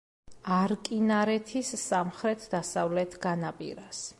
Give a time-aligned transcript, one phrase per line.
[0.53, 4.05] არკინარეთის სამხრეთ-დასავლეთ განაპირას.